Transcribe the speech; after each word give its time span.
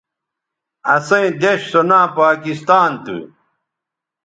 اسئیں 0.93 1.31
دیݜ 1.41 1.61
سو 1.71 1.81
ناں 1.89 2.07
پاکستاں 2.15 2.87
تھو 3.03 3.17